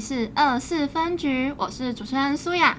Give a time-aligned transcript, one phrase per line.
[0.00, 2.78] 是二四分局，我是主持人苏雅。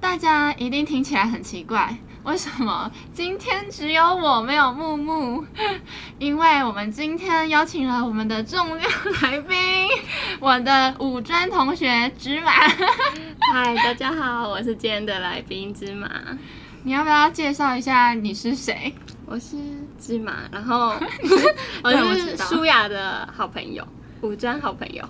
[0.00, 5.44] 大家一定听起来很奇怪，为什么今天只有我没有木木？
[6.18, 8.90] 因为我们今天邀请了我们的重量
[9.22, 9.88] 来宾，
[10.40, 12.50] 我的五专同学芝麻。
[13.52, 16.10] 嗨，大家好，我是今天的来宾芝麻。
[16.82, 18.92] 你要不要介绍一下你是谁？
[19.24, 19.56] 我是
[20.00, 20.94] 芝麻，然后
[21.84, 23.86] 我是苏雅的好朋友，
[24.20, 25.04] 五专好朋友。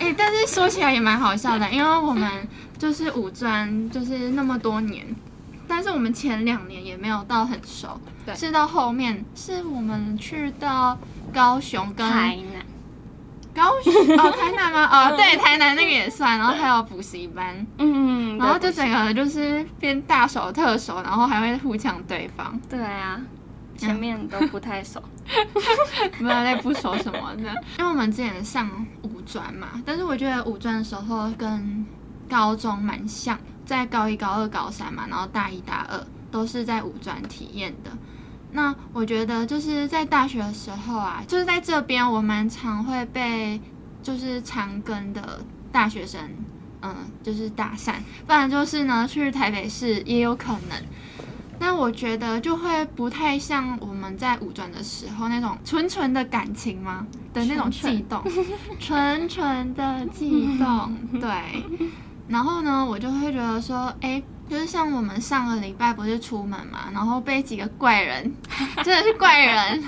[0.00, 2.30] 哎、 欸，但是说起来也蛮好笑的，因为我们
[2.78, 5.06] 就是五专，就是那么多年，
[5.66, 10.98] 但是我们前两年也没有到很熟，对，是到后面是我们去到
[11.32, 12.64] 高雄跟台南，
[13.54, 14.88] 高雄哦，台南吗？
[14.90, 23.20] 哦，对，台南那个也算，然后还有补习班，嗯，然后就整个就是变大熟特熟，然后还会互抢对方，对啊。
[23.78, 25.02] 前面都不太熟，
[26.18, 27.44] 不知道在不熟什么的。
[27.78, 28.68] 因为我们之前上
[29.00, 31.86] 五专嘛，但是我觉得五专的时候跟
[32.28, 37.90] 高中蛮像，在高一、高二、高三嘛，然后大一、大二都是在五专体验的。
[38.52, 43.60] 那我觉得就是在大学的时候啊，就是在这边我蛮常会被
[44.02, 46.20] 就是长庚的大学生，
[46.82, 47.94] 嗯，就是搭讪，
[48.26, 50.82] 不然就是呢去台北市也有可能。
[51.62, 57.06] 但我觉得就会不太像我们在五专的时候那种纯纯的感情吗？
[57.34, 58.22] 的那种悸动，
[58.80, 61.28] 纯纯的悸动， 对。
[62.26, 68.34] 然后呢，我就会觉得说，哎，就是像我们上个礼拜不是出门嘛，然后被几个怪人，
[68.82, 69.84] 真的是怪人，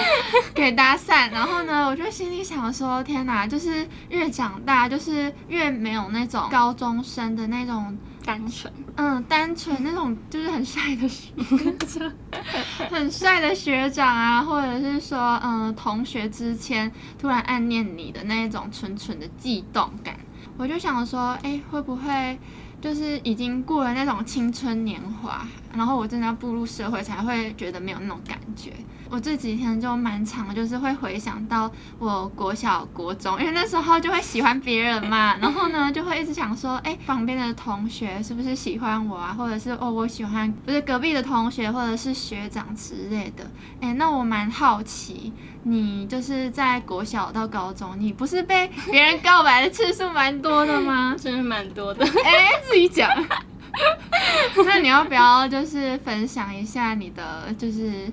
[0.54, 1.30] 给搭讪。
[1.30, 7.96] 然后呢，我就心里想说，天哪，就是越长大，就是越没有那种高中生的那种。
[8.24, 11.30] 单纯，嗯，单纯那种就是很帅的学
[11.86, 12.12] 长，
[12.90, 20.16] 很帅的学长啊，或者是说，嗯，同学之间突然暗恋你的那种纯纯的悸动感，
[20.58, 22.36] 我就想说，哎、会不会
[22.80, 28.72] 就是已经过了那种青春年华，然后我真的要步入社会才会觉得没有那种感觉。
[29.08, 39.32] 我这几天就蛮常，就是会回想到我国小、国中，因为那时候就会喜欢别人嘛， 然后呢就会一直想说，哎，旁边的同学是不是喜欢我啊？
[39.32, 43.48] 或者是哦，我喜欢不是隔壁的同学，或者是学长之类的。
[43.80, 45.32] 哎，那我蛮好奇，
[45.62, 51.14] 你就是在国小到高中，你不是被别人告白的次数蛮多的吗？
[51.22, 52.04] 真的蛮多的。
[52.04, 53.08] 哎，自己讲。
[54.64, 58.10] 那你要不要就是分享一下你的就是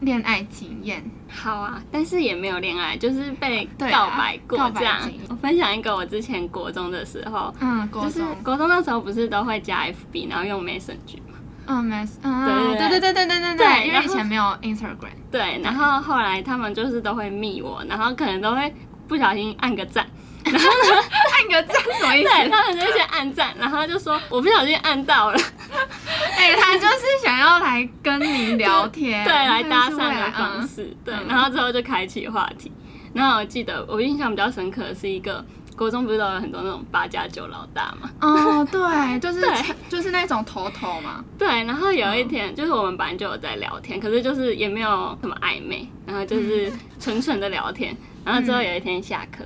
[0.00, 1.02] 恋爱经验？
[1.28, 4.98] 好啊，但是也没有恋爱，就是被告白过这样。
[5.28, 11.18] 我分享一个我之前国中的时候，嗯，国中就是国中那时候不是都会加 FB，然后用 Messenger。
[11.64, 18.74] 嗯，mess，嗯，对对对对对对对，因为以前没有 Instagram，对，然后后来他们就是都会密我，然后可能都会
[19.06, 20.04] 不小心按个赞，
[20.52, 21.02] 然后呢，
[21.32, 22.28] 按个赞什么意思？
[22.28, 25.38] 对，他们就先按赞，然后就说我不小心按到了。
[26.36, 31.14] 哎、欸，他就是想要来跟你聊天，对，来搭讪的方式，嗯、对。
[31.28, 32.70] 然后之后就开启话题。
[33.14, 35.44] 然后我记得我印象比较深刻的是一个
[35.76, 38.10] 国中，不是都有很多那种八加九老大嘛？
[38.20, 39.40] 哦，对，就是
[39.88, 41.24] 就是那种头头嘛。
[41.38, 41.46] 对。
[41.46, 47.94] 然后有一天，就是我们班就有在聊天，可是就是也没有什么暧昧，然后就是 纯纯的聊天。
[48.24, 49.44] 然后之后有一天下课。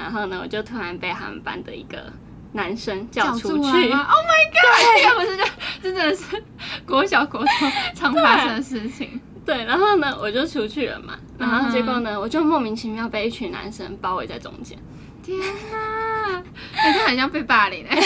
[0.00, 2.10] 然后呢，我就突然被他们班的一个
[2.52, 3.68] 男生叫出去。
[3.92, 4.80] Oh my god！
[4.96, 5.44] 这个 不是就
[5.82, 6.42] 真的是
[6.86, 9.20] 国小国中常发生的事情。
[9.44, 11.18] 对，然后呢，我就出去了嘛。
[11.38, 14.78] 然后结果呢，我就莫名其妙被一群男生包围在中间。
[15.22, 15.38] 天
[15.70, 16.38] 哪！
[16.38, 17.98] 你看，很像被霸凌哎。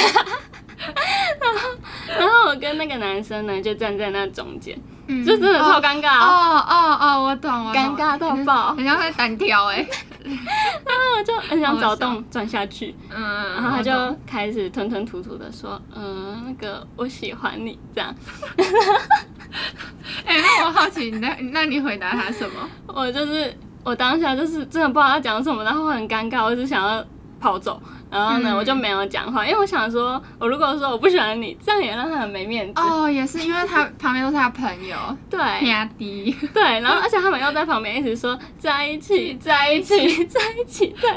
[1.40, 1.70] 然后，
[2.18, 4.78] 然后我跟那个男生呢，就站在那中间。
[5.06, 6.18] 嗯、就真的超尴尬。
[6.18, 9.86] 哦哦哦，我懂，我懂，尴尬到爆，人家会单挑哎，
[10.24, 13.92] 然后我就很想找洞钻下去，嗯，然后他就
[14.26, 18.14] 开始吞吞吐吐的说，嗯，那个我喜欢你这样，
[20.24, 22.68] 哎、欸，那我好奇，那那你回答他什么？
[22.88, 27.04] 我就是我当下就是真的不知道他讲什么，然后很尴尬，我只想要
[27.38, 27.80] 跑走。
[28.14, 32.80] 然后呢，嗯、我就没有讲话，因为我想说，我如果说我不喜欢你，这样也让他很没面子。
[32.80, 34.96] 哦，也是，因为他旁边都是他朋友，
[35.28, 41.10] 对，压低，对，然后而且他们又在旁边一直说 在一起，在一起，在一起，对，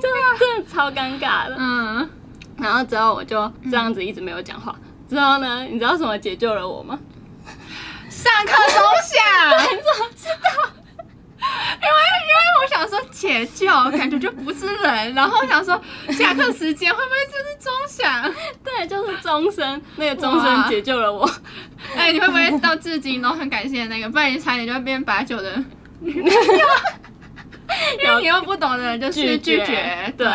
[0.00, 0.08] 就
[0.38, 1.54] 真的超尴尬的。
[1.58, 2.08] 嗯，
[2.56, 4.74] 然后之后我就这样子一直没有讲话。
[4.74, 6.98] 嗯、之后呢，你知道什么解救了我吗？
[8.08, 10.72] 上课钟响， 你怎么知道？
[11.40, 15.80] 因为因为我想说解救，感觉就不是人，然后我想说
[16.10, 18.34] 下课时间会不会就是钟响？
[18.64, 21.24] 对，就是钟声，那个钟声解救了我。
[21.96, 24.08] 哎、欸，你会不会到至今都很感谢那个？
[24.08, 25.62] 不然你差点就会变把酒的
[26.00, 26.22] 女
[28.02, 30.26] 因为你又不懂的人就是拒绝，对。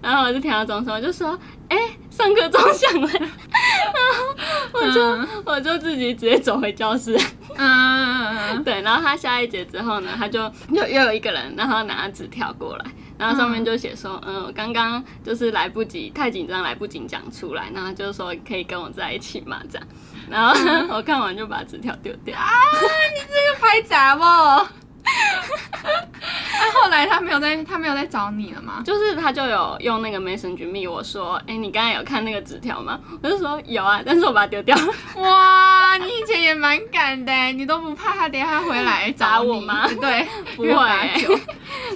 [0.00, 1.38] 然后我就听到钟声，我就说
[1.68, 7.18] ：“哎、欸，上课钟响了。”然后我就、嗯、我就自己直接走回教室。
[7.56, 8.80] 嗯， 对。
[8.82, 10.40] 然后他下一节之后呢，他就
[10.70, 12.84] 又又有一个人，然后拿纸条过来，
[13.18, 19.86] 然后上面就写说：“嗯，我刚刚就是来不及，太紧张来不及讲出来，然后就说可以跟我在一起嘛，这样。”
[20.30, 22.34] 然后、嗯、 我看完就把纸条丢掉。
[22.38, 22.48] 啊，
[23.14, 24.24] 你这个拍杂不？
[26.60, 28.82] 那后来他没有在，他没有在找你了吗？
[28.84, 32.98] 就是他就有用那个 Messenger 密我说，哎、欸，你刚才有看那个纸条吗？
[33.22, 34.92] 我就说有啊，但是我把它丢掉了。
[35.16, 39.88] 哇，你以前也蛮敢的，你都不怕他等下回来找 我吗？
[40.00, 41.38] 对，不会。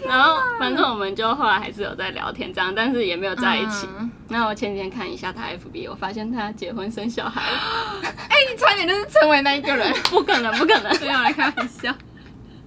[0.07, 3.89] 然后反正我们就后来还是有在聊天这样，但是也没有在一起。
[4.29, 7.59] 那、嗯、我前几天看一下他 FB，我发现他结婚生小孩了。
[8.31, 11.93] 哎、欸，你差点就是成为那一个人，不可能，不可能，不要来开玩笑。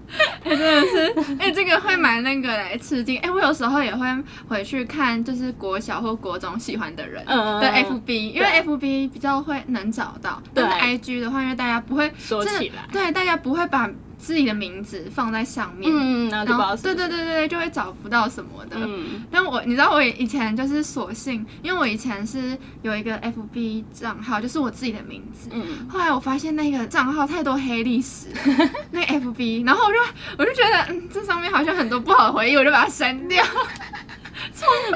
[0.44, 3.18] 哎，真的是，哎，这个会蛮那个来吃惊。
[3.19, 4.06] 哎，我有时候也会
[4.48, 10.42] 回去看，就是国小或国中喜欢的人的 FB，因为 FB 比较会能找到。
[10.54, 13.90] 对，IG 的话，因为大家不会说起来，对，大家不会把。
[14.17, 18.77] 自己的名字放在上面，嗯，然后就不知道是不是，对对对对，就会找不到什么的。
[18.79, 25.50] 嗯，但我你知道我以前就是索性，因为我以前是有一个 FB 账号，就是我自己的名字。
[25.51, 28.27] 嗯，后来我发现那个账号太多黑历史，
[28.91, 30.00] 那个 FB，然后我就
[30.38, 33.44] 我就觉得，嗯，这上面好像很多不好的回忆，我就把它删掉。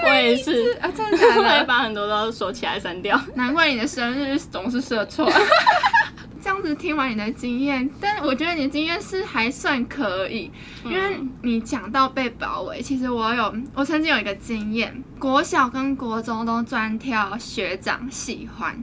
[0.04, 1.34] 我也是 啊，真的假的？
[1.36, 3.20] 后来把很多都锁起来删掉。
[3.36, 5.30] 难怪你的生日总是设错。
[5.32, 5.40] 这
[6.60, 10.52] 样子听完你的经验，但我觉得你的经验是还算可以，
[10.84, 18.78] 因为你讲到被包围，其实我有，我曾经有一个经验，国小跟国中都专挑学长喜欢，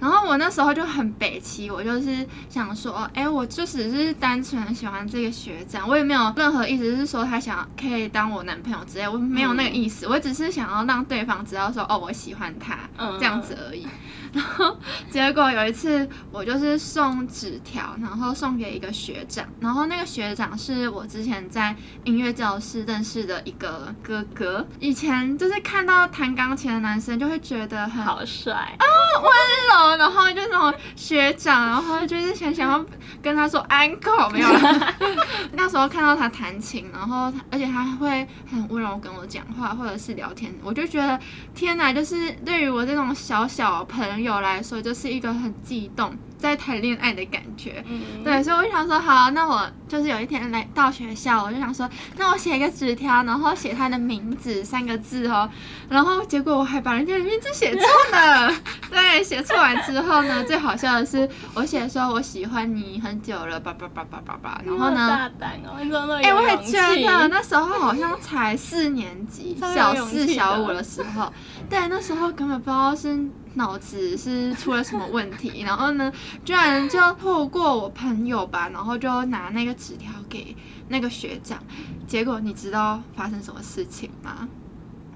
[0.00, 12.78] 然后我那时候就很北齐，我就是想说，哎，我就只是单纯喜欢这个学长，我也没有任何意思是说他想可以当我男朋友之类，我没有那个意思，我只是想要让对方知道说，哦，我喜欢他，
[13.18, 13.86] 这样子而已。
[14.32, 14.76] 然 后
[15.10, 24.66] 结果有一次，我就是送纸条，然后送给一个学长，然后那个学长是我之前在音乐教室认识的一个哥哥。
[24.80, 28.84] 以前就是看到弹钢琴的男生，就会觉得很好帅啊，
[29.22, 32.84] 温柔，然后就那种学长，然后就是想想要
[33.22, 34.94] 跟他说 uncle 没有了。
[35.52, 41.18] 那时候看到他弹琴，然后而且他会很温柔跟我讲话，或者是聊天，我就觉得
[41.54, 44.27] 天哪，就是对于我这种小小朋友。
[44.28, 47.84] 友来说，就是一个很激动，在谈恋爱的感觉。
[47.86, 55.50] 嗯，对，所以我就想说，好，那我就是有一天来到学校，我就想说，那我写一个纸条，然后写他的名字三个字哦。
[55.88, 57.82] 然后结果我还把人家的名字写错
[58.12, 58.54] 了。
[58.88, 64.62] 对，写错完之后呢，最好笑的是，我写说我喜欢你很久了，叭叭叭叭叭叭。
[64.64, 65.08] 然后呢？
[65.08, 65.76] 大胆哦！
[65.82, 71.32] 你怎么哎，我也觉得那时候好像才四年级，小四小五的时候。
[71.68, 73.18] 对，那时候根本不知道是
[73.54, 76.10] 脑子是出了什么问题，然后呢，
[76.44, 80.56] 居然就透过我朋友吧，然后就拿那个纸条给
[80.88, 81.58] 那个学长，
[82.06, 84.48] 结果你知道发生什么事情吗？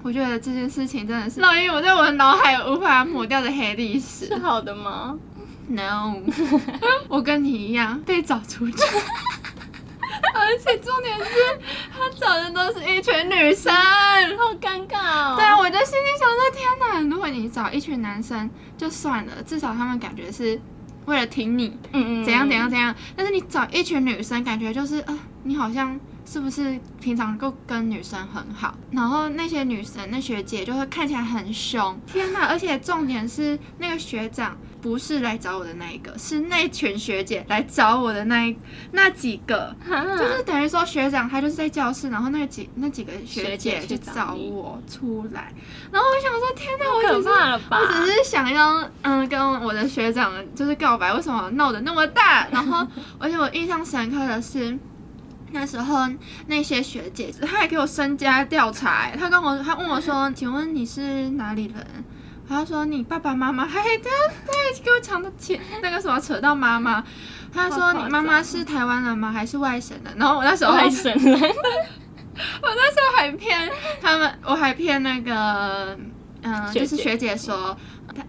[0.01, 4.25] 我觉得这件事情真的是烙印我在我的脑海无法抹掉的黑历史。
[4.25, 5.17] 是好的吗
[5.69, 6.17] ？No，
[7.07, 8.75] 我跟你一样被找出去。
[10.35, 11.25] 而且重点是，
[11.91, 15.35] 他找的都是一群女生，好尴尬哦。
[15.37, 16.99] 对啊，我就心里想说：天哪！
[17.09, 20.59] 如果你找一群男生就算了，至少他们感觉是
[21.05, 22.93] 为了挺你，嗯嗯，怎样怎样怎样。
[23.15, 28.75] 但是你找一群女生，感觉就是，呃，你好像是不是平常够跟女生很好？
[28.91, 31.99] 然后那些女生、那学姐就会看起来很凶。
[32.07, 32.45] 天哪！
[32.45, 34.57] 而且重点是，那个学长。
[34.83, 38.53] 不是来找我的那一个，是那群学姐来找我的那一
[38.91, 45.53] 那几个，就是等于说学长他就是在教室，然后那几那几个学姐就找我出来，
[45.89, 47.29] 然后我想说天哪，我只是
[47.69, 52.45] 我只是想要嗯跟我的学长就是告白，为什么闹得那么大？
[52.51, 52.85] 然后
[53.17, 54.77] 而且我印象深刻的是
[55.53, 56.09] 那时候
[56.47, 62.03] 那些学姐她还给我身家调查，她跟我她问我说， 请问你是哪里人？
[62.47, 64.09] 她说：“你爸爸妈妈，嘿嘿，他
[64.45, 67.01] 他给我抢的钱，那个什么扯到妈妈。
[67.53, 69.31] 她说：‘你妈妈是台湾人吗？
[69.31, 75.97] 还是外省人？’然后我那时候外省人， 我那时候还骗他们，我还骗那个
[76.41, 77.75] 嗯、呃，就是学姐说，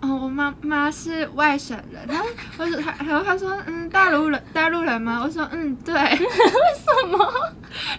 [0.01, 2.07] 嗯，我妈妈是外省人。
[2.09, 2.27] 然后
[2.59, 5.21] 我说他，然后他说，嗯，大陆人，大陆人吗？
[5.23, 5.95] 我说，嗯，对。
[5.95, 7.19] 为什么？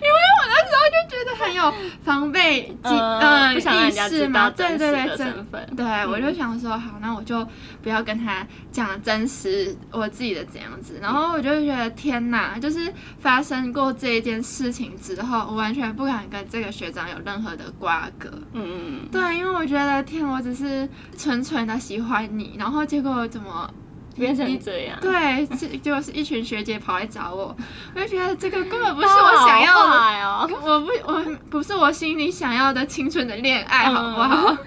[0.01, 5.69] 因为我那时候就觉得很有防备，嗯、呃，不想让人家知道对对对，身份。
[5.75, 7.45] 对，嗯、我就想说，好，那我就
[7.83, 10.97] 不要跟他讲真实我自己的怎样子。
[11.01, 18.29] 然后我就觉得，天哪，就是发生过这一件事情之后，我完全不敢跟这个学长有任何的瓜葛。
[18.53, 19.09] 嗯嗯嗯。
[19.11, 23.69] 对，因为我觉得，天，我只是纯纯的喜欢你，然后结果怎么？
[24.17, 25.45] 变成这样，对，
[25.79, 27.53] 结果是一群学姐跑来找我，
[27.93, 34.57] 我就觉得这个根本不是我想要的，哦、我不我不是我心里想要的青春的恋爱，好不好？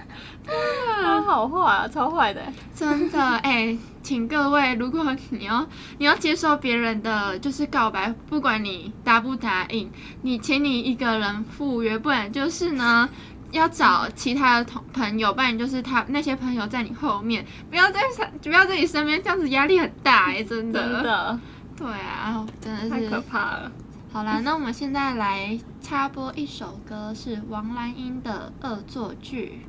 [0.45, 2.43] 嗯、啊，好坏啊，超坏的，
[2.75, 9.91] 真的哎、欸，请各位，如果你要你要接受别人的就是告白，不管你答不答应，
[10.21, 13.09] 你请你一个人赴约，不然就是呢。
[13.51, 20.83] 要找其他的同朋友，不然就是他那些朋友在你后面，不要在身，不要在你身边，这样子压力很大哎、欸，真的。
[20.83, 21.41] 真的。
[21.77, 23.73] 对啊，真的是太可怕了。
[24.13, 29.63] 好啦，那我们现在来插播一首歌，是王蓝英的《恶作剧》。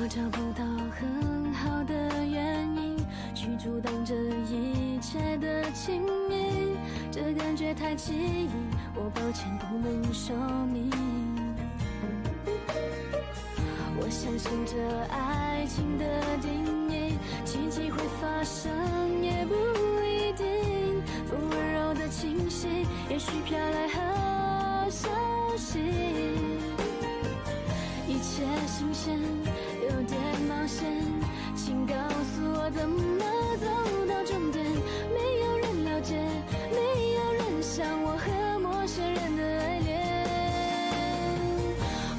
[0.00, 0.64] 我找不到
[0.94, 2.96] 很好的原因
[3.34, 6.76] 去阻挡这一切的亲密，
[7.10, 8.48] 这感觉太奇异，
[8.94, 10.36] 我抱歉不能说
[10.72, 10.88] 明。
[14.00, 14.76] 我相信这
[15.12, 16.04] 爱情的
[16.40, 18.70] 定义，奇迹会发生
[19.20, 19.54] 也不
[20.04, 20.46] 一定。
[21.26, 23.87] 风温柔的气息，也许飘来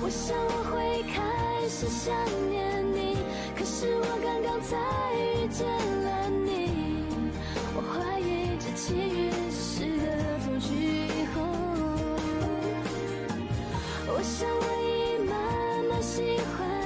[0.09, 1.21] 我想我会开
[1.69, 2.11] 始想
[2.49, 3.15] 念你，
[3.55, 4.75] 可是我刚刚才
[5.13, 7.05] 遇见了你。
[7.75, 10.73] 我怀疑这奇遇是个恶作剧。
[14.07, 15.37] 我想我已慢
[15.87, 16.79] 慢喜欢。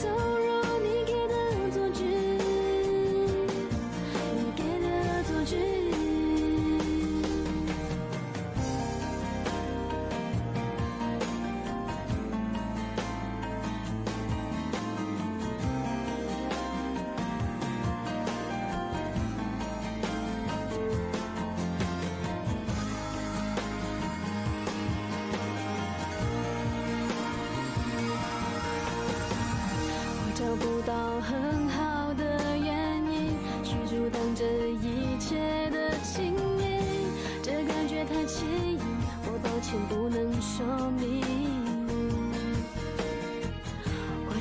[0.00, 0.37] 走入你。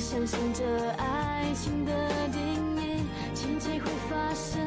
[0.09, 1.91] 相信这爱情的
[2.29, 2.39] 定
[2.77, 3.03] 义，
[3.35, 4.57] 奇迹会发生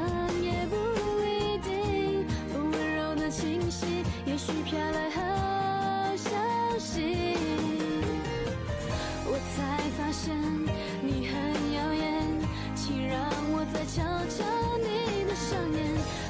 [0.42, 0.76] 也不
[1.24, 2.26] 一定。
[2.52, 6.36] 风温柔的气息，也许飘来好消
[6.78, 7.38] 息，
[9.24, 10.36] 我才发现
[11.00, 11.32] 你很
[11.72, 12.22] 耀眼，
[12.74, 13.18] 请让
[13.50, 13.64] 我。
[13.72, 14.44] 再瞧瞧
[14.76, 15.78] 你的双眼，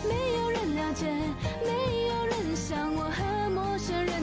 [0.06, 1.10] 没有人了解，
[1.66, 4.19] 没有人像我和陌生人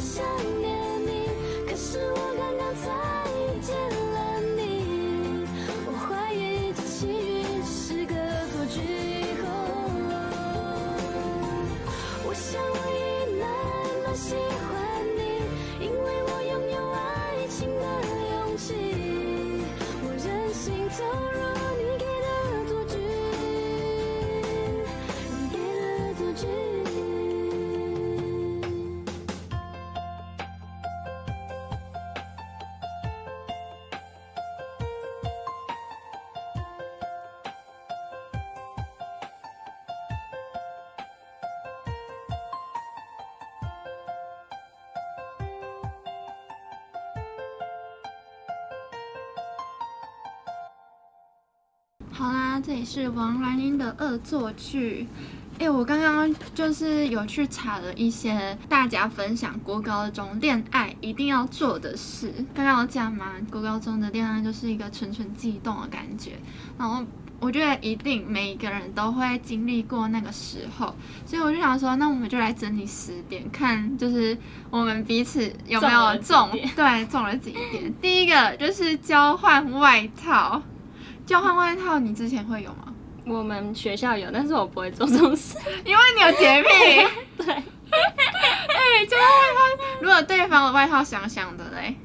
[0.00, 0.24] 想
[0.60, 1.28] 念你，
[1.68, 2.35] 可是我
[52.18, 55.06] 好啦，这里是王蓝英的恶作剧。
[55.58, 62.32] 哎，我刚刚就是有去查了一些大家分享国高中恋爱一定要做的事。
[62.54, 66.32] 刚刚有讲嘛，国高中的恋爱就是一个蠢蠢悸动的感觉，
[66.78, 67.04] 然后。
[67.38, 70.96] 我觉得一定每一个人都会经历过那个时候，
[71.26, 74.34] 所以我就想说，那我们就来整理十点，看就是
[74.70, 77.92] 我们彼此有没有中，中对，中了几点。
[78.00, 80.62] 第一个就是交换外套，
[81.26, 82.94] 交换外套你之前会有吗？
[83.26, 86.68] 我们学校有，但是我不会做这种事，因为你有洁癖。
[87.44, 87.62] 对，哎，
[89.08, 91.96] 交换外套，如果对方的外套香香的嘞？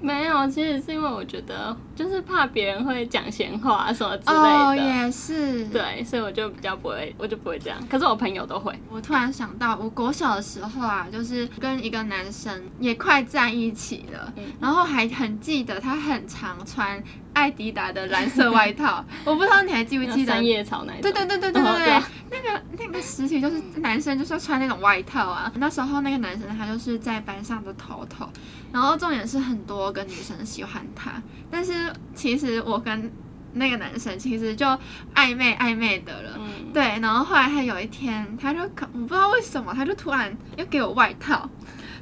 [0.00, 4.40] 没有，其实是因为我觉得就是怕别人会讲闲话什么之类的。
[4.40, 5.64] 哦，也是。
[5.64, 7.76] 对，所以我就比较不会，我就不会这样。
[7.90, 8.72] 可是我朋友都会。
[8.88, 17.02] 我突然想到，我国小的时候啊，就是跟一个男生也快在一起了，嗯、然后还很记得他很常穿
[17.32, 19.04] 艾迪达的蓝色外套。
[19.26, 20.34] 我不知道你还记不记得？
[20.34, 21.02] 三叶草那种。
[21.02, 21.94] 对对对对对对对。
[21.96, 25.50] 哦、对那个那个实体就是男生就是要穿那种外套啊。
[25.56, 28.28] 那时候那个男生他就是在班上的头头。
[28.70, 31.10] 然后重点是很多个女生喜欢他，
[31.50, 33.10] 但是其实我跟
[33.52, 34.66] 那个男生其实就
[35.14, 36.82] 暧昧暧昧的了，嗯、对。
[37.00, 41.48] 然后后来他有一天，他就可我不知道为什么，他就突然又给我外套，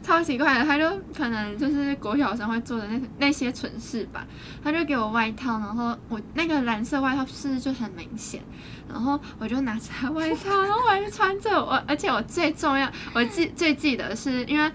[0.02, 0.64] 超奇怪的。
[0.64, 4.26] 他就可能就是国小生会做的那那些蠢事吧，
[4.62, 8.42] 他就给我外套，然后我那个蓝色外套是就很明显，
[8.88, 14.70] 然后我就拿着他外套，然后我还是穿着我，而且我最重要，我记 最记得是因为。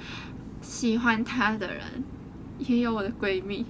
[0.64, 1.82] 喜欢他的人
[2.60, 3.66] 也有我的闺蜜，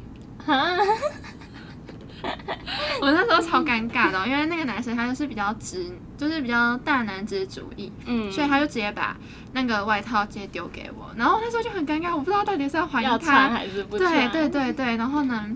[3.01, 9.17] 我那时候超尴尬的，因为那个男生他就是比较直，就是比较大男子主义，嗯，所以他就直接把
[9.53, 15.49] 那个外套直接丢给我，然后那时候就很尴尬，我不知道到底是要还他还是不穿，对对对对，然后呢，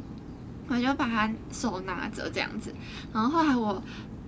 [0.68, 2.74] 我就把他手拿着这样子，
[3.13, 3.82] 然后后来我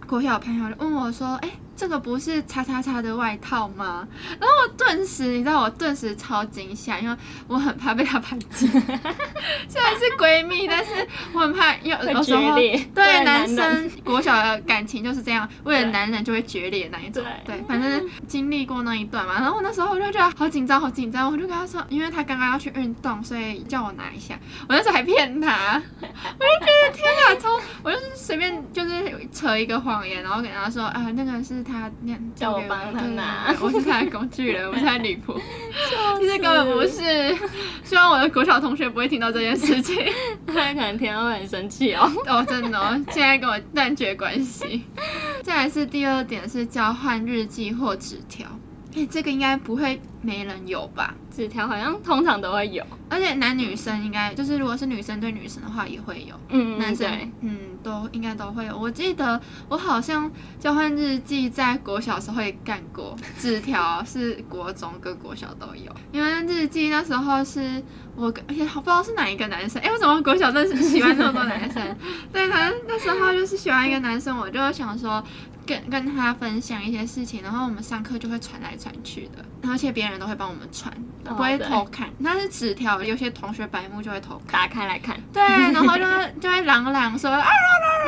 [0.06, 1.50] 国小朋友就问我说，哎。
[1.78, 4.08] 这个不是叉叉叉的外套吗？
[4.40, 7.16] 然后我顿时，你知道，我顿时超惊吓，因为
[7.48, 8.68] 我很怕被他排挤。
[9.70, 10.92] 虽然是闺蜜，但是
[11.34, 12.56] 我很怕有有时候
[12.96, 17.24] 对男生国小的感情就是这样，为了男人就会决裂那一种。
[17.46, 19.36] 对，对，反正经历过那一段嘛。
[19.36, 21.32] 然后那时候我就觉得好紧张，好紧张。
[21.32, 24.34] 我就跟他说，因为他刚刚要去运动，所以叫我拿一下。
[24.68, 27.50] 我那时候还骗他， 我就觉得天哪，超！
[27.84, 31.67] 我就是随便就是扯一个谎言，然后给他说啊，那个是。
[31.68, 31.92] 他
[32.36, 35.40] 叫我帮他拿，我是他的工具人，我是他的女仆。
[36.20, 37.36] 其实根本不是，
[37.84, 39.96] 希望我的国小同学不会听到这件事情，
[40.48, 42.10] 他可能听到会很生气哦。
[42.26, 44.84] 哦，真的哦，现在跟我断绝关系。
[45.44, 48.48] 再来是第二点，是交换日记或纸条。
[48.96, 51.14] 哎，这个应该不会没人有吧？
[51.30, 58.78] 纸条好像通常都会有，而且男女生应该就是，如果是女生对女生的话也会有，嗯，男生对嗯都应该都会有。
[58.78, 67.82] 我记得我好像交换日记在国小时候也干过，纸条是国中跟国小都有，因为日记那时候是
[68.16, 71.96] 我跟，也不知道是哪一个男生，哎，为什么国小认识喜欢那么多男生？
[72.34, 75.24] 对，反正那时候就是喜欢一个男生，我就想说。
[75.68, 80.94] 跟跟他分享一些事情，然后我们上课就会传来传去的，而且别人都会帮我们传，
[81.24, 82.08] 不会偷看。
[82.20, 85.20] 那是纸条，有些同学白目就会偷打开来看。
[85.34, 86.04] 对，然后就
[86.40, 87.44] 就会朗朗说啊，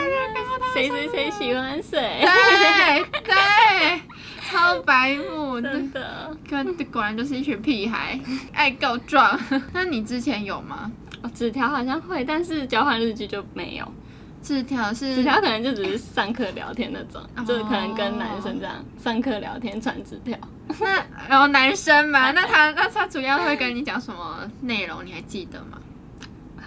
[0.74, 2.22] 谁谁谁喜欢谁。
[2.22, 4.02] 对对，
[4.50, 8.20] 超白目， 真的，跟果然就是一群屁孩，
[8.54, 9.40] 爱告状。
[9.74, 10.92] 那你之前有吗？
[11.22, 13.94] 哦，纸条好像会，但是交换日记就没有。
[14.42, 20.38] 纸条是纸条，可能就只是上课聊天那种，欸、就是可能跟男生这样、哦、上课聊天传纸条。
[20.80, 25.06] 那然后男生嘛，那他那他主要会跟你讲什么内容？
[25.06, 25.78] 你还记得吗？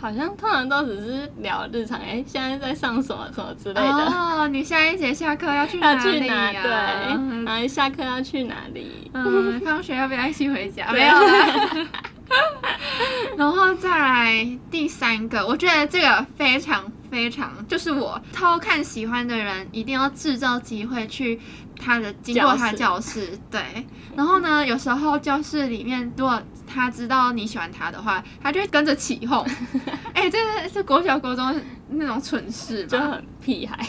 [0.00, 3.82] 好像通常都只是聊日常，哎、欸，现在在上什么什么之类的。
[3.82, 6.52] 哦，你下一节下课要去 哪里、去哪？
[6.52, 9.08] 对，然后下课要去哪里？
[9.14, 10.90] 嗯， 放学要不要一起回家？
[10.90, 11.88] 没有啦。
[13.36, 21.38] 然后再来第三个，我觉得这个非常非常，就是我偷看喜欢的人，一定要制造机会去
[21.78, 23.60] 他的经过他的教室，对。
[24.16, 29.46] 然后呢，有时候教室里面，如果他知道你喜欢他的话，他就会跟着起哄。
[30.14, 31.54] 哎、欸，这是是国小国中
[31.90, 33.86] 那种蠢事，就很屁孩。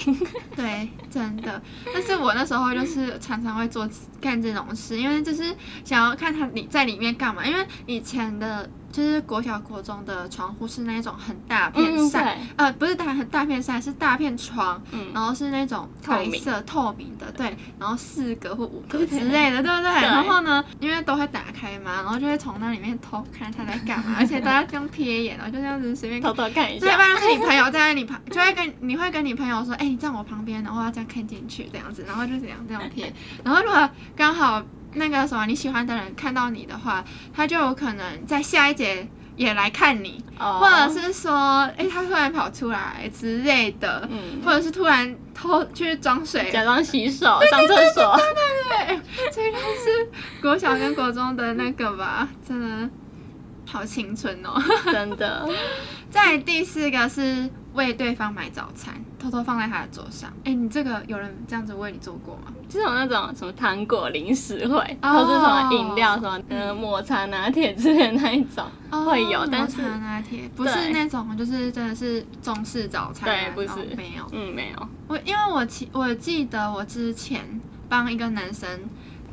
[0.53, 1.62] 对，真的。
[1.93, 5.55] 但是我那时候就是常常会做干这种事，因为就是
[5.86, 7.45] 想要看他你在里面干嘛。
[7.45, 19.91] 因为以前的就是国小国中的窗户是那种很大片晒，嗯、呃，不是大很大片晒，是大片窗，嗯、然后是那种白色透明，的，对，然后四格或五格之类的，对，不对？
[19.99, 26.86] 对，然后呢，因为都会打开嘛，然后就会从那里面偷看他在干嘛，而且大家这样瞥眼，然后就这样子随便偷偷看一下。
[26.86, 33.12] 对，不然是你朋友站在你旁，就会跟你会跟你朋友说，哎，你站我旁边，然后要这样看进去这样子，然后就这样这样瞥，
[33.43, 34.62] 然后如果刚好。
[34.95, 37.03] 那个什么，你喜欢的人看到你的话，
[37.34, 40.60] 他就有可能在下一节也来看你，oh.
[40.62, 49.01] 或者是说，哎，他突然跑出来之类的，嗯，或者是突然偷去装水，假装洗手、上厕所，对对对，
[49.32, 50.10] 这个是
[50.41, 52.89] 国小跟国中的那个吧，真的
[53.67, 55.49] 好青春哦，真的。
[56.12, 60.31] 再第四个是为对方买早餐，偷偷放在他的桌上。
[60.43, 62.53] 哎，你这个有人这样子为你做过吗？
[62.69, 68.65] 这种那种什么糖果零食会，或是什么饮料什么嗯抹茶拿铁之类的那一种
[69.05, 74.88] 会有，但是抹茶拿铁不是那种，就是真的是中式早餐，对，不是没有，嗯，没有。
[75.07, 77.59] 我因为我记我记得我之前
[77.89, 78.69] 帮一个男生。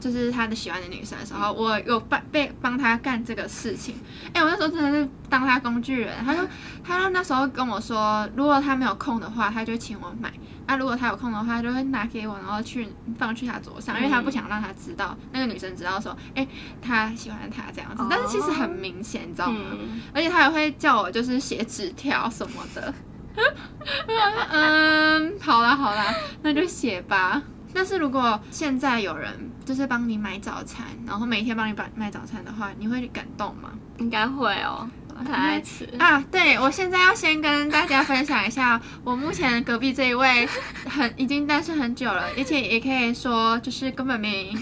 [0.01, 3.95] 就是他的喜欢的女生的时候，我有帮被帮他干这个事情。
[4.33, 6.13] 哎、欸，我那时候真的是当他工具人。
[6.25, 6.49] 他说，
[6.83, 10.31] 他那时候跟我说，如果他没有空的话，他就请我买；
[10.67, 16.49] 那、啊、如果他有空的话，他就会拿给我，然后去放去他桌上，因为他不想让他知道那个女生知道说，哎、欸，
[16.81, 18.03] 他喜欢他这样子。
[18.09, 19.61] 但是其实很明显，你知道吗？
[19.73, 22.95] 嗯、而且他也会叫我就是写纸条什么的。
[24.51, 27.43] 嗯，好啦好啦，那就写吧。
[27.75, 33.71] 但是如果现在有人就是帮你买早餐，然后每天帮你买买早餐的话，你会感动吗？
[33.99, 36.25] 应该会哦，我太爱吃啊！
[36.31, 40.47] 对，我现在要先跟大家分享一下，我目前隔壁这一位
[40.87, 44.53] 很已经单身很久了，而且也可以说就是根本没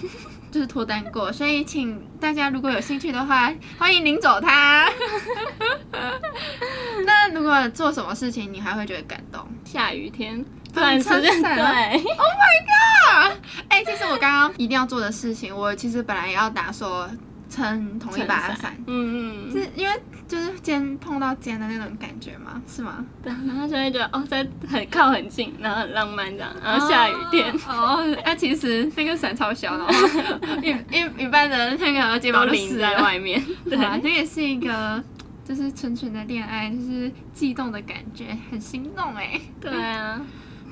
[0.50, 4.90] 就是脱单过，所以请大家如果有兴趣的话，欢迎领走他。
[7.06, 9.46] 那如果做什么事情你还会觉得感动？
[9.64, 10.44] 下雨天。
[11.02, 11.02] 撑
[11.42, 11.58] 伞
[11.92, 13.38] ，Oh my god！
[13.68, 17.08] 哎、欸，其实我刚刚一定要做的事情，我其实本来也要打说
[17.50, 19.94] 撑同一把伞，嗯嗯，是因为
[20.26, 22.60] 就是肩碰到肩的那种感觉吗？
[22.68, 23.04] 是吗？
[23.22, 29.92] 对，然后就会觉得哦，在很靠很近，然后很浪漫这样，然后下雨天，哦，那、哦，其实那个伞超小，然 后
[30.62, 35.02] 一一一般的那个肩膀都淋在外面， 对，这也是一个
[35.46, 40.20] 就是纯纯的恋爱，就是悸动的感觉，很心动哎，对啊。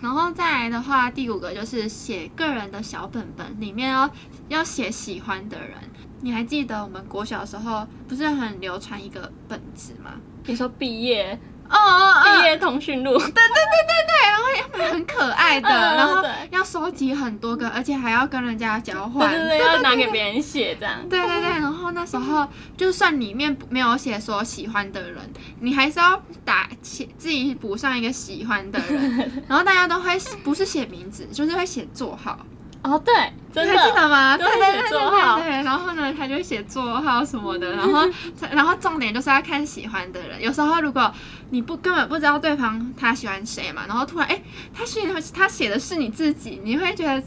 [0.00, 4.10] 然后再来的话，第五个就是写个人的小本本，里面要
[4.48, 5.76] 要写喜欢的人。
[6.20, 10.12] 你还记得我们国小的时候不是很流传一个本子吗？
[10.44, 11.38] 你说毕业。
[11.70, 21.06] 哦哦，毕业通讯录，对对对对对，然后要买很可爱的，嗯、然后要收集很多个，而且还要跟人家交换，对对对，要拿给别人写这样。
[21.08, 25.18] 对对对，然后那时候就算里面没有写说喜欢的人，
[25.60, 32.38] 你还是要打写自己补上一个喜欢的人， 然后大家都会不是写名字，就是会写座号。
[32.82, 33.12] 哦，对，
[33.52, 34.36] 真的，你还记得吗？
[34.36, 38.08] 对对对对对，然后呢，他就写座号什么的，然后
[38.52, 40.40] 然后重点就是要看喜欢的人。
[40.40, 41.12] 有时候如果
[41.50, 44.40] 你不根本不知道对方他喜欢谁嘛，然后突然哎，
[44.72, 45.00] 他写
[45.34, 47.20] 他写的是你自己，你会觉得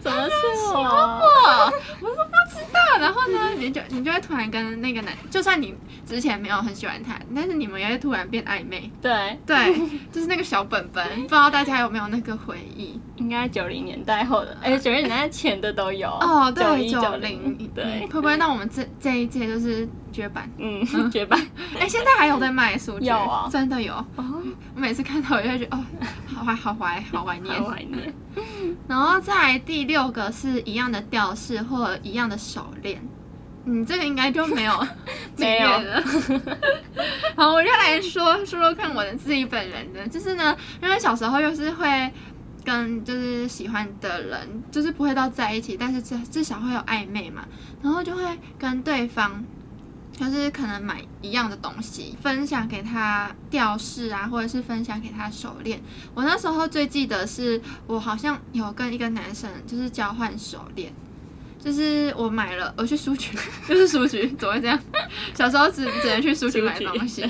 [0.00, 0.34] 怎么是
[0.74, 0.80] 我？
[0.80, 2.98] 我我说不知道。
[2.98, 5.74] 然后呢，你就你就会突然跟那个男，就算你
[6.06, 8.90] 之前没有很喜欢他，但是你们也会突然变暧昧。
[9.00, 9.74] 对对，
[10.12, 13.00] 就是那个小本本，不知道大家有没有那个回忆？
[13.16, 14.56] 应该九零年代后的。
[14.62, 20.48] 哎，九零年代前的都有哦，对，九零对，会不会那我们这这一届就是绝版？
[20.58, 21.40] 嗯， 绝版。
[21.78, 22.98] 哎，现在还有在卖书？
[23.00, 23.94] 有啊，真的有。
[24.16, 24.42] 哦，
[24.74, 25.84] 我每次看到我就会觉得哦，
[26.26, 28.14] 好怀好怀好怀念，好怀念。
[28.88, 33.02] 然后再来第六个是一样的吊饰或一样的手链，
[33.64, 34.86] 嗯，这个应该就没有
[35.36, 36.02] 没有了。
[37.36, 42.10] 好，我就来说说说看我的自己本人的，就是呢，因为小时候又是会。
[42.62, 47.42] 跟就是喜欢的人，就是不会到在一起，但是至至少会有暧昧嘛，
[47.82, 48.22] 然后就会
[48.58, 49.42] 跟对方，
[50.12, 55.80] 就是可能买一样的东西，分享给他吊饰啊，或者是分享给他手链。
[56.14, 60.92] 我那时候最记得是我好像有跟一个男生就是交换手链。
[61.62, 63.36] 就是我买了，我去书局，
[63.68, 64.78] 就是书局，怎么会这样？
[65.34, 67.22] 小时候只只能去书局买东西，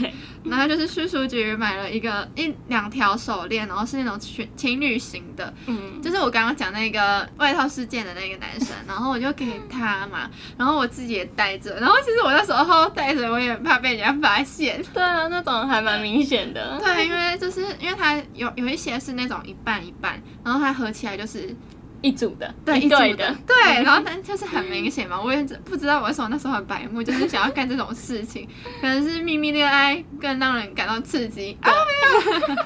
[0.45, 21.55] 然后就是去书局买了一个一两条手链，然后是那种情情侣型的，嗯，就是我刚刚讲那个外套事件的那个男生， 然后我就给他嘛，然后我自己也戴着，然后其实我那时候戴着，我也怕被人家发现，对啊，那种还蛮明显的，对，因为就是因为它有有一些是那种一半一半，然后它合起来就是。
[22.03, 28.49] 一组的，对，一对的， 对，然后但就是很明显嘛，我也不知道为什么那时候很白目，就是想要干这种事情，
[28.81, 31.57] 可能是秘密恋爱更让人感到刺激。
[31.63, 32.57] 啊，没有，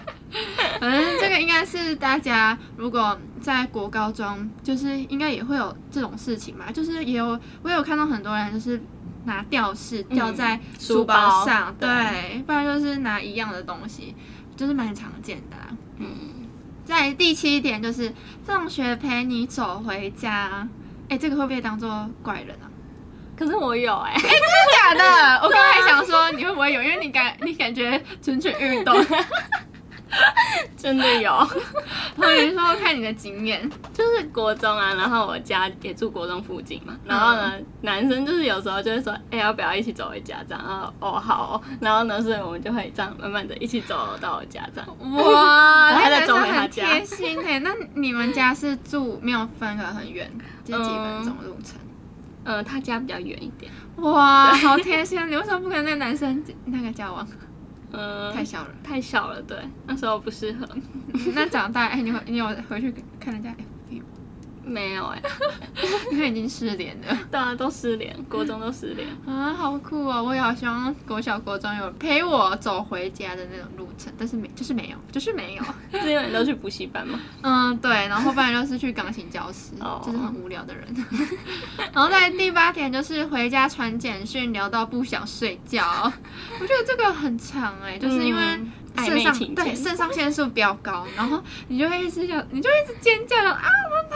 [0.80, 8.80] 反正这个应该是大家如果在国高中，就是应该也会有这种事情嘛，就是也有我有看到很多人就是
[9.24, 14.14] 拿吊饰吊在书包上，对，对，不然就是拿一样的东西，
[14.56, 16.08] 就是蛮常见的啦，嗯。
[16.84, 18.12] 在第七点就是
[18.44, 20.68] 放学陪你走回家，
[21.08, 22.68] 哎，这个会不会当做怪人啊？
[23.36, 24.38] 可是我有哎、欸，哎，真的
[24.72, 25.36] 假的？
[25.42, 28.94] 我刚才想说你会不会有，因为你感你感觉蠢蠢欲动。
[30.76, 31.32] 真的有，
[32.16, 40.62] 我跟你说，看你的经验，就是国中啊，然后我家也住国中附近嘛，然后呢，嗯、男生就是有时候就会说，哎、欸，要不要一起走回家这样？
[40.66, 44.88] 然后哦好哦，然后呢，所以我们就会这样慢慢的一起走到我家这样。
[45.16, 47.58] 哇，然后再走回他家，贴心哎。
[47.60, 50.30] 那你们家是住没有分隔很远，
[50.64, 51.78] 就几分钟路程？
[52.44, 53.72] 嗯，他家比较远一点。
[53.96, 55.18] 哇，好贴心！
[55.30, 57.26] 你为什么不跟那个男生那个交往？
[57.96, 60.68] 嗯，太小了，太小了，对，那时候不适合。
[61.34, 63.54] 那长大，哎、欸，你会，你有回去看人家？
[64.64, 65.30] 没有哎、欸，
[66.12, 67.18] 因为已经失联了。
[67.30, 70.24] 对啊，都失联，国中都失联啊，好酷啊、哦！
[70.24, 75.62] 我也好希望国小、国中有陪我走回家的那种路程，但是没，就是没有，就是没有。
[76.00, 77.20] 是因为你都去补习班吗？
[77.42, 79.72] 嗯，对，然后不然就是去钢琴教室，
[80.04, 80.84] 就是很无聊的人。
[81.92, 86.12] 然后在第八点就是回家传简讯，聊到不想睡觉。
[86.60, 88.42] 我觉得这个很长哎、欸，就是因为。
[88.96, 93.68] 肾上对肾上腺素比较高，然后你就会一直叫，你就一直尖叫啊！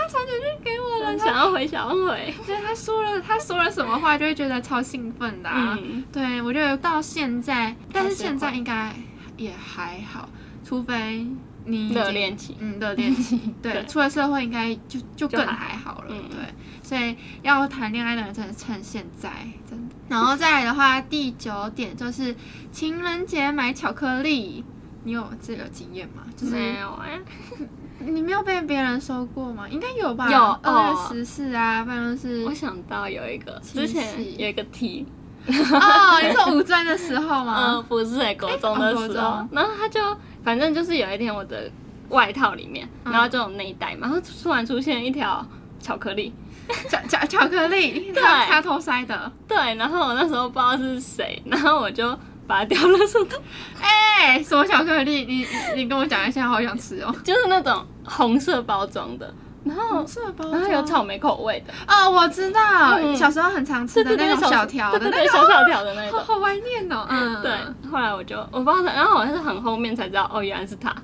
[0.09, 2.35] 他传简讯给我了，想要回，想要回。
[2.47, 5.77] 对，他说了，他说了什么话，就会觉得超兴奋的、啊。
[5.79, 8.95] 嗯，对，我觉得到现在，但是现在应该
[9.37, 10.29] 也还好，
[10.65, 11.27] 除非
[11.67, 16.07] 你热恋期，嗯，热恋期， 对，对出了社会应该就就更还好了。
[16.09, 16.39] 嗯、对，
[16.83, 19.31] 所以要谈恋爱的人真的趁现在，
[19.69, 19.95] 真的。
[20.09, 22.35] 然后再来的话，第九点就是
[22.73, 24.65] 情人节买巧克力，
[25.05, 26.23] 你有这个经验吗？
[26.35, 27.19] 就是没有哎，
[27.99, 29.67] 你没有被别人说过吗？
[29.69, 30.31] 应该有吧。
[30.31, 32.45] 有二月十四啊，反正是。
[32.45, 35.07] 我想到有一个，之前有一个 T。
[35.47, 37.75] 哦， 你说五专的时候吗？
[37.77, 39.47] 嗯， 不是在国中的时候。
[39.51, 40.01] 然后他就，
[40.45, 41.71] 反正就是有一天我的
[42.11, 45.45] 外套里面，然后就有内袋嘛，然后突然出现一条
[45.81, 46.33] 巧克力。
[46.91, 49.33] 巧巧巧克力， 对，他偷塞的。
[49.49, 52.07] 对，然后我那时候不知道是谁，然后我就
[52.47, 53.27] 把它丢了，说
[53.81, 54.18] ：“哎、欸，
[54.49, 55.27] 什么巧克力？
[55.27, 59.33] 你你跟我讲一下，好想吃哦。”就是那种红色包装的，
[59.65, 61.75] 然后红色包装，然后有草莓口味的。
[61.87, 67.07] 哦，我知道，嗯、小时候很常吃的那种小条的，对对对，小小条的那种，好怀念哦。
[67.11, 67.53] 嗯，对。
[67.91, 70.95] 后来我就我不知道，然后好像是很后面才知道，哦，原来是他。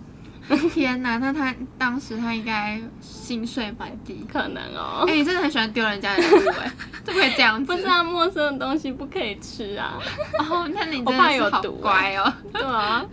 [0.73, 5.05] 天哪，那他当时他应该心碎满地，可能哦。
[5.07, 7.73] 哎、欸，你真的很喜欢丢人家的礼物哎， 怎么会这样子？
[7.73, 9.99] 不是啊，陌生的东西不可以吃啊。
[10.39, 12.33] 哦，那你 真的是好乖哦。
[12.53, 13.05] 对啊。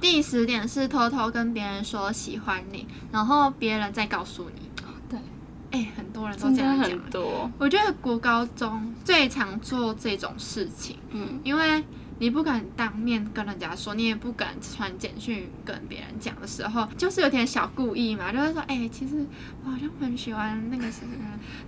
[0.00, 4.68] 第十点是偷偷跟别人说喜欢你，然后别人再告诉你。
[5.08, 5.18] 对。
[5.70, 6.90] 哎、欸，很多人都这样讲。
[6.90, 7.50] 很多。
[7.58, 11.84] 我觉得国高中最常做这种事情，嗯，因为。
[12.18, 19.26] 你不敢当面跟人家说，你也不敢传简讯跟别人讲的时候，就是有点小故意嘛，就是说，哎、欸，其实
[19.64, 21.14] 我好像很喜欢那个什么，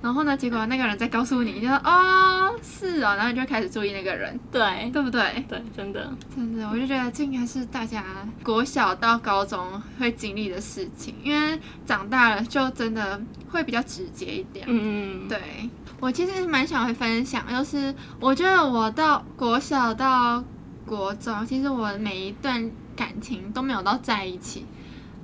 [0.00, 5.44] 然后呢，结果那个人再告诉你，你就说，哦，是哦，然后你就开始注意那个人，对，对不对？
[5.48, 8.04] 对，真的，真的，我就觉得这应该是大家
[8.42, 15.38] 国小到高中会经历的事情，因为长大了就真的会比较直接一点，嗯，对。
[15.98, 20.44] 我其实蛮想会分享，就是我觉得我到国小到
[20.84, 24.66] 国中，其实我每一段感情都没有到在一起，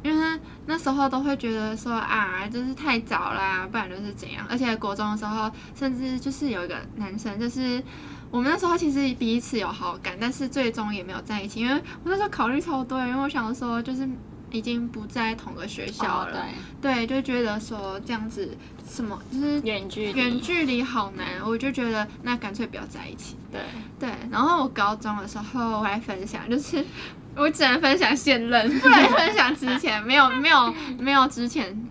[0.03, 4.47] 因为那时候都会觉得说啊，就是太早啦，不然就是怎样。
[4.49, 7.83] 而且国中的时候，甚至就是有一个男生，就是
[8.31, 14.09] 我们那时候其实彼此有好感，但是最终也没有在一起，因为我那时候考虑超多，因为我想说就是。
[14.53, 16.45] 已经不在同个学校了，哦、
[16.81, 18.57] 对，对，就觉得说这样子
[18.89, 23.37] 什么就是远距离，远距离好难，我就觉得那干脆不要在一起。
[23.51, 23.61] 对
[23.99, 26.85] 对，然后我高中的时候我来分享，就是
[27.35, 31.89] 我只能分享现任， 不能分享之前，没有没有没有之前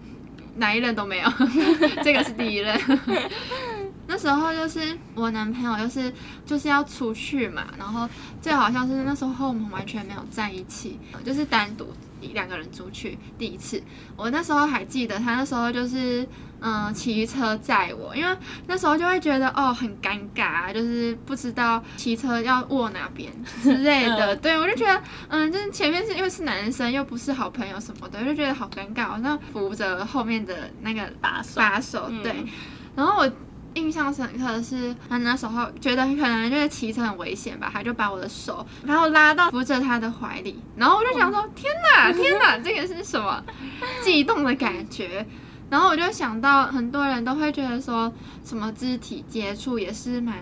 [0.56, 1.30] 哪一任都没有，
[2.04, 2.80] 这个是第一任。
[4.08, 6.14] 那时候就是我男朋友，就是
[6.46, 8.08] 就是要出去嘛，然后
[8.42, 11.88] 最好像是那时候我们完全没有在一起，就是单独。
[12.30, 13.82] 两个人出去第一次。
[14.16, 16.28] 我那时候还记得，他那时候就是
[16.60, 23.32] 嗯骑车载我，因为那时候就会觉得哦很尴尬，就是不知道骑车要握哪边
[23.62, 24.36] 之类的。
[24.42, 32.10] 对，我就觉得嗯，就是前面是因为是男生，又不是好朋友什么的，我就觉得好尴尬，好像扶着后面的那个把手把手。
[32.24, 32.48] 对，嗯、
[32.96, 33.32] 然后我。
[33.76, 43.42] 印象深刻的是，他那时候觉得可能就是骑车很危险吧，他就把我的手然后拉到扶着他的怀里，然后我就想说：天哪， 天哪，这个是什么
[44.04, 45.26] 悸动的感觉？
[45.70, 48.12] 然后我就想到很多人都会觉得说
[48.44, 50.36] 什么肢体接触也是蛮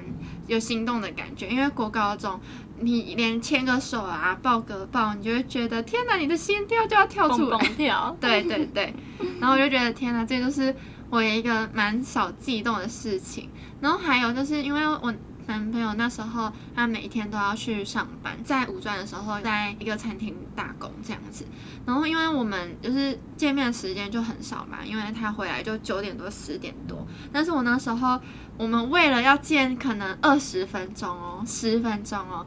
[0.48, 2.40] 有心动的感觉，因为国高中
[2.80, 8.18] 你连牵个手啊、抱个抱，你就会觉得天哪，你的心跳就要跳出来，蹦蹦跳。
[8.20, 8.92] 对对对，
[9.40, 10.74] 然后我就觉得天哪，这就是。
[11.10, 13.50] 我有一个蛮少悸动的事情，
[13.82, 15.14] 然后还有就是因为我
[15.48, 21.44] 男朋友那时候他每天都要去上班，在五专的时候在一个餐厅打工这样子，
[21.86, 28.22] 然后因为我们就是见面的时间就很少嘛，因为他回来就九点多十点多，但是我那时候
[28.58, 32.46] 我们为了要见可能二十分钟哦，十分钟哦，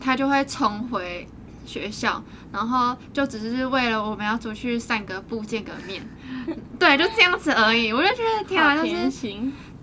[0.00, 1.28] 他就会冲回。
[1.68, 6.02] 学校，然后就只是为了我们要出去散个步、见个面，
[6.80, 7.92] 对，就这样子而已。
[7.92, 9.10] 我就觉得天啊，就是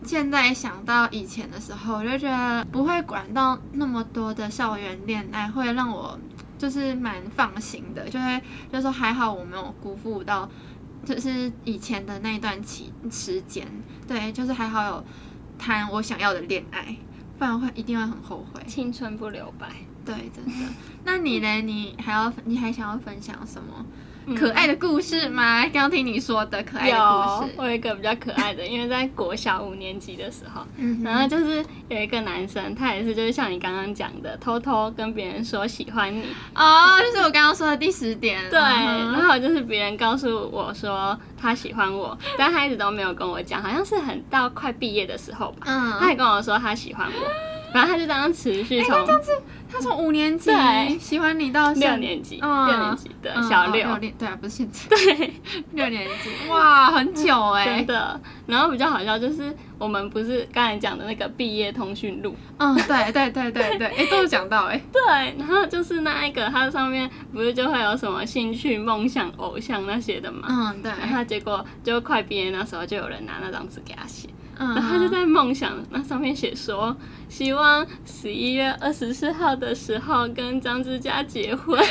[0.03, 6.19] 现在想到以前的时候，我就觉得不会管到那么多的校园恋爱，会让我
[6.57, 10.49] 就是蛮放心的，就会就说还好我没有辜负到，
[11.05, 13.67] 就是以前的那一段期时间，
[14.07, 15.05] 对，就是还好有
[15.59, 16.95] 谈我想要的恋爱，
[17.37, 19.67] 不然会一定会很后悔，青春不留白。
[20.05, 20.51] 对，真的。
[21.03, 21.61] 那你呢？
[21.61, 23.85] 你还要，你还想要分享什么
[24.35, 25.61] 可爱的故事吗？
[25.65, 27.53] 刚刚听你说的可爱的故事。
[27.55, 30.65] 有，我有一个比较可爱的，因为在国小五年级的时候，
[31.03, 36.23] 然后就是有一个男生，他也是就是像你刚刚讲的，偷偷跟别人说喜欢你。
[36.55, 38.41] 哦，就是我刚刚说的第十点。
[38.49, 49.05] 对，然后就是别人告诉我说他喜欢我， 但他一直都没有跟我讲，好像是很到快毕业的时候吧，嗯，他还跟我说他喜欢我，然后他就这样持续从。
[49.75, 50.49] 他从五年级
[50.99, 53.83] 喜欢你到六年级，六年级的小六，
[54.17, 55.33] 对啊，不是现在，对，
[55.73, 58.19] 六年级，哇，很久哎， 真的。
[58.47, 65.35] 然后比较好笑就是我们不是刚才讲的那个毕业通讯录，嗯，对对对对对，哎，都有讲到哎， 对。
[65.37, 70.91] 然后就是那一个，它上面不是就会有什么兴趣、梦想、偶像那些的嘛，嗯，对。
[70.91, 74.29] 然后结果就快毕业那时候，就有人拿那张纸给他写。
[74.57, 76.95] 然后他就在梦想那上面写说，
[77.29, 81.79] 希望十一月二十四号的时候跟张之佳结婚。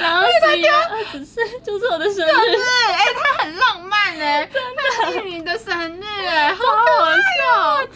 [0.00, 4.82] 然后十一月二十四就是我的生日，哎，他很浪漫哎，真的。
[5.12, 7.86] 是你的生日哎，好搞笑，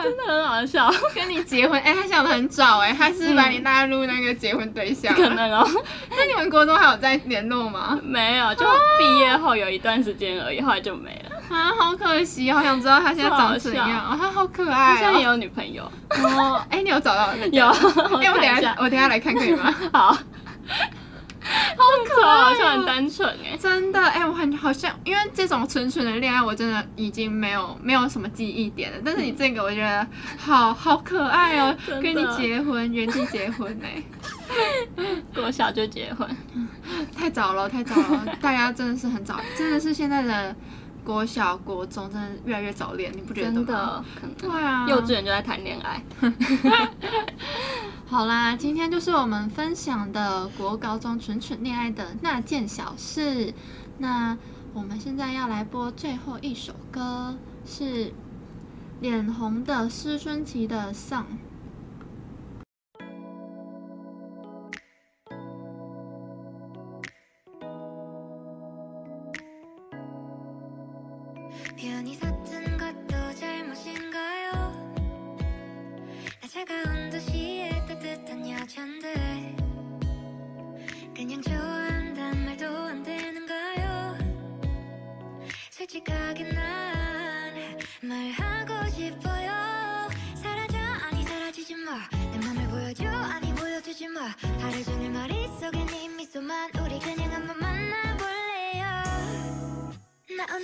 [0.04, 5.66] 真的很好笑，跟你结婚哎，他想的很早哎，他是把你纳入那个结婚对象，可能哦。
[6.10, 7.98] 那你们国中还有在联络吗？
[8.02, 8.64] 没有，就
[8.98, 11.56] 毕业后有一段时间而已，后来就没了。
[11.56, 16.62] 啊，好可惜，好想知道他现在长怎样哦，他好可爱，现在也有女朋友哦。
[16.70, 17.34] 哎，你有找到？
[17.52, 19.74] 有，哎，我等下我等下来看可以吗？
[19.92, 20.16] 好。
[21.76, 28.98] 好可爱，好像很单纯哎，真的哎，我很好像，因为这种纯纯的恋爱，我真的已经没有没有什么记忆点了。
[29.04, 30.06] 但是你这个，我觉得
[30.38, 34.02] 好 好可爱哦，跟你结婚，原地结婚哎，
[35.34, 36.28] 国小就结婚，
[37.16, 40.54] 太早了，太早了，大家真的是很早，真的是现在的
[41.02, 43.54] 国小国中真的越来越早恋，你不觉得吗？
[43.54, 44.04] 真的，
[44.38, 46.02] 对啊，幼稚园就在谈恋爱。
[48.10, 53.54] 好啦，今天就是我们分享的国高中蠢蠢恋爱的那件小事。
[53.98, 54.36] 那
[54.74, 58.12] 我们现在要来播最后一首歌，是
[59.00, 61.20] 脸红的思春期的《Song》。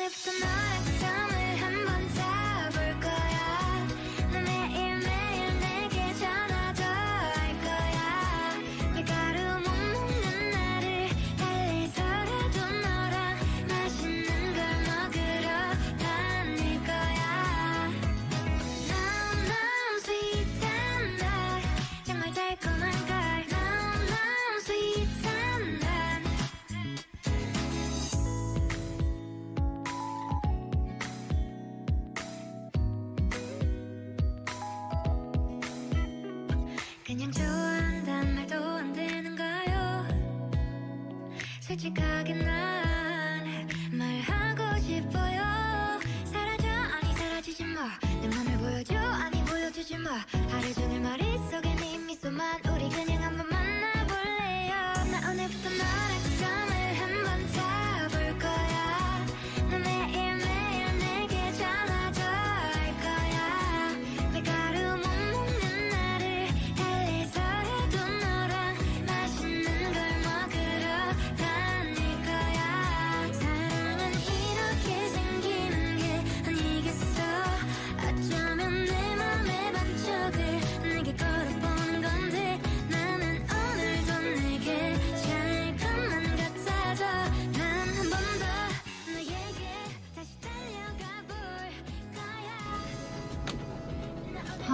[0.07, 0.95] if tonight.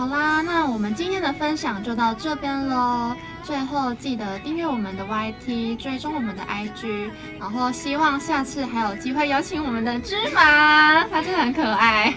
[0.03, 3.15] 好啦，那我们今天的分享就到这边喽。
[3.45, 12.13] 最后记得订阅我们的 YT，追踪我们的 IG，然后希望下次还有机会邀请我们的芝麻，它真的很可爱。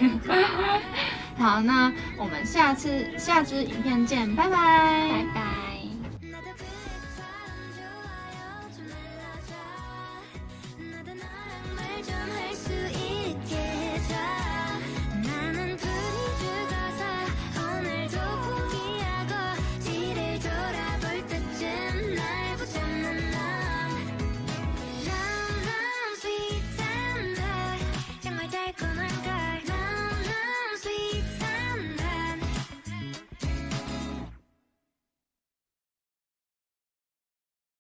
[1.38, 4.56] 好，那我们下次下支影片见，拜拜，
[5.12, 5.45] 拜拜。